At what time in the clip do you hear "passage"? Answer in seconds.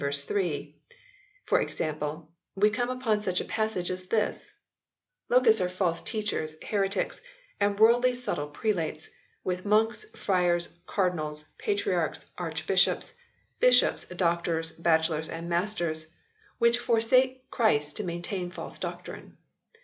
3.45-3.91